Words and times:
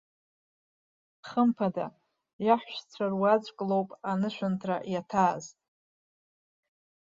Хымԥада 1.27 1.85
иаҳәшьцәа 2.45 3.05
руаӡәк 3.11 3.57
лоуп 3.69 3.89
анышәынҭра 4.11 4.77
иаҭааз. 4.93 5.45